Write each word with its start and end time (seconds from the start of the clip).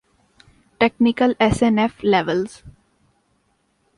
Technical 0.79 1.35
SNF 1.35 2.01
levels. 2.01 2.63